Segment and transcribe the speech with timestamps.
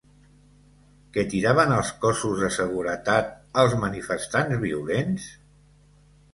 [1.17, 3.31] Què tiraven als cossos de seguretat
[3.65, 5.33] els manifestants violents?